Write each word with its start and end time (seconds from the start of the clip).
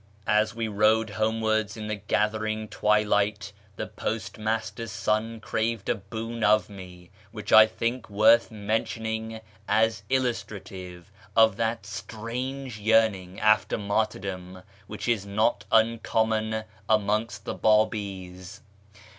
As 0.25 0.55
we 0.55 0.67
rode 0.67 1.11
homewards 1.11 1.77
in 1.77 1.85
the 1.85 1.93
gathering 1.97 2.67
twilight 2.69 3.53
the 3.75 3.85
post 3.85 4.39
master's 4.39 4.91
son 4.91 5.39
craved 5.39 5.89
a 5.89 5.93
boon 5.93 6.43
of 6.43 6.71
me, 6.71 7.11
which 7.31 7.53
I 7.53 7.67
think 7.67 8.09
worth 8.09 8.49
mentioning 8.49 9.41
as 9.67 10.01
illustrative 10.09 11.11
of 11.35 11.55
that 11.57 11.85
strange 11.85 12.79
yearning 12.79 13.39
after 13.39 13.77
martyrdom 13.77 14.63
which 14.87 15.07
is 15.07 15.27
not 15.27 15.65
uncommon 15.71 16.63
amongst 16.89 17.45
the 17.45 17.53
Babis. 17.53 18.61